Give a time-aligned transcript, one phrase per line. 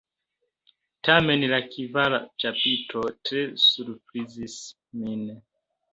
[1.07, 4.57] Tamen la kvara ĉapitro tre surprizis
[5.03, 5.25] min.